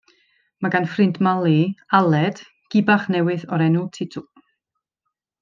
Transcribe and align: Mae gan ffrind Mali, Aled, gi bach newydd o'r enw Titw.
Mae 0.65 0.71
gan 0.75 0.87
ffrind 0.93 1.19
Mali, 1.27 1.57
Aled, 1.99 2.41
gi 2.75 2.81
bach 2.89 3.05
newydd 3.17 3.47
o'r 3.59 3.65
enw 3.67 3.85
Titw. 4.01 4.25